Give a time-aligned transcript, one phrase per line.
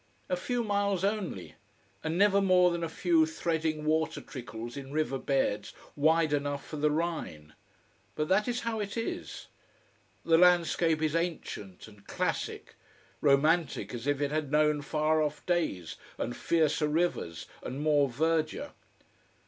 [0.29, 1.53] A few miles only:
[2.03, 6.77] and never more than a few threading water trickles in river beds wide enough for
[6.77, 7.53] the Rhine.
[8.15, 9.45] But that is how it is.
[10.25, 12.73] The landscape is ancient, and classic
[13.21, 18.71] romantic, as if it had known far off days and fiercer rivers and more verdure.